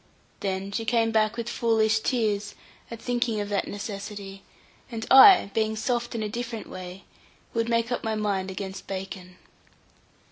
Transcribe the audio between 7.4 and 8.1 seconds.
would make up